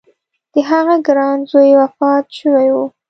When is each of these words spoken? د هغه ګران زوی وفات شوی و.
د 0.53 0.55
هغه 0.69 0.95
ګران 1.07 1.37
زوی 1.51 1.71
وفات 1.81 2.25
شوی 2.39 2.67
و. 2.71 2.77